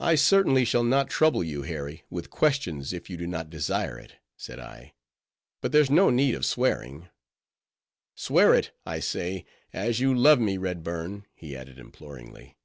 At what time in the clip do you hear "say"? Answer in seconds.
9.00-9.44